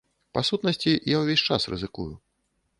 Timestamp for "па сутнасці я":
0.37-1.21